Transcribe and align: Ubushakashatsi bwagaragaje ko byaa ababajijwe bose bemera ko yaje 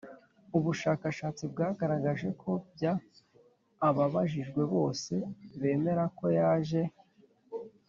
Ubushakashatsi 0.57 1.43
bwagaragaje 1.51 2.27
ko 2.41 2.51
byaa 2.73 3.01
ababajijwe 3.87 4.61
bose 4.73 5.13
bemera 5.59 6.03
ko 6.17 6.25
yaje 6.39 6.81